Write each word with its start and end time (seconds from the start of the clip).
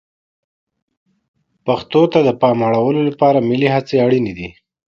پښتو 1.65 2.01
ته 2.11 2.19
د 2.27 2.29
پام 2.41 2.59
اړولو 2.67 3.01
لپاره 3.09 3.45
ملي 3.49 3.69
هڅې 3.75 3.95
اړینې 4.05 4.33
دي. 4.37 4.49